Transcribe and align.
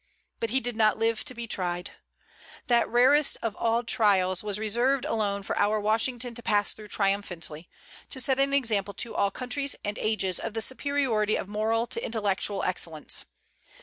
But 0.39 0.49
he 0.49 0.59
did 0.59 0.75
not 0.75 0.97
live 0.97 1.23
to 1.25 1.35
be 1.35 1.45
tried. 1.45 1.91
That 2.65 2.89
rarest 2.89 3.37
of 3.43 3.55
all 3.55 3.83
trials 3.83 4.43
was 4.43 4.57
reserved 4.57 5.05
alone 5.05 5.43
for 5.43 5.55
our 5.59 5.79
Washington 5.79 6.33
to 6.33 6.41
pass 6.41 6.73
through 6.73 6.87
triumphantly, 6.87 7.69
to 8.09 8.19
set 8.19 8.39
an 8.39 8.51
example 8.51 8.95
to 8.95 9.13
all 9.13 9.29
countries 9.29 9.75
and 9.85 9.99
ages 9.99 10.39
of 10.39 10.55
the 10.55 10.61
superiority 10.63 11.35
of 11.35 11.47
moral 11.47 11.85
to 11.85 12.03
intellectual 12.03 12.63
excellence. 12.63 13.25